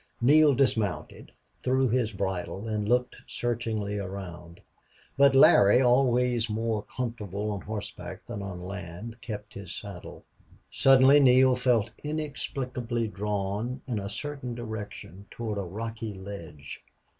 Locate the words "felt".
11.55-11.91